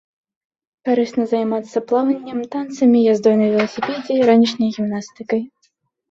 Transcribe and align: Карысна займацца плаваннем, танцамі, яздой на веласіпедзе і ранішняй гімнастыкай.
Карысна 0.87 1.25
займацца 1.33 1.77
плаваннем, 1.91 2.39
танцамі, 2.55 3.01
яздой 3.13 3.35
на 3.41 3.49
веласіпедзе 3.51 4.13
і 4.17 4.25
ранішняй 4.31 4.71
гімнастыкай. 4.79 5.41